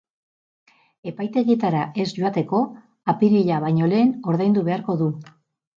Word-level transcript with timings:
Epaitegietara 1.11 1.83
ez 2.05 2.07
joateko, 2.17 2.63
apirila 3.15 3.63
baino 3.69 3.95
lehen 3.95 4.13
ordaindu 4.35 4.71
beharko 4.73 5.03
du. 5.07 5.17